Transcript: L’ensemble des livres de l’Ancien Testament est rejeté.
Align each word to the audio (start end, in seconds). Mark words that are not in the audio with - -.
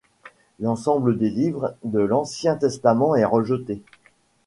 L’ensemble 0.59 1.15
des 1.15 1.29
livres 1.29 1.75
de 1.83 1.99
l’Ancien 1.99 2.55
Testament 2.55 3.13
est 3.15 3.23
rejeté. 3.23 3.83